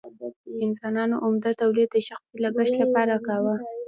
انسانانو 0.65 1.15
عمده 1.25 1.51
تولید 1.61 1.89
د 1.91 1.97
شخصي 2.07 2.37
لګښت 2.43 2.75
لپاره 2.83 3.15
کاوه. 3.25 3.55